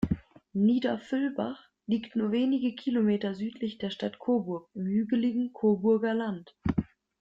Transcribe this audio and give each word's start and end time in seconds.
Niederfüllbach 0.55 1.69
liegt 1.85 2.15
nur 2.15 2.31
wenige 2.31 2.73
Kilometer 2.73 3.35
südlich 3.35 3.77
der 3.77 3.91
Stadt 3.91 4.17
Coburg 4.17 4.67
im 4.73 4.87
hügeligen 4.87 5.53
Coburger 5.53 6.15
Land. 6.15 6.55